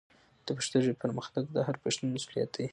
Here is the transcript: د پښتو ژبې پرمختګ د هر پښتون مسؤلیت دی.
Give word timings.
د 0.45 0.47
پښتو 0.57 0.77
ژبې 0.85 0.99
پرمختګ 1.03 1.43
د 1.55 1.57
هر 1.67 1.75
پښتون 1.83 2.07
مسؤلیت 2.15 2.49
دی. 2.55 2.65